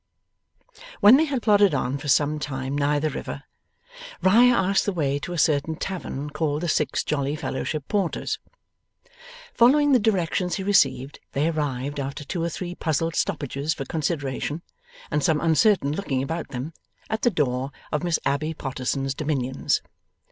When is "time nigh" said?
2.39-2.97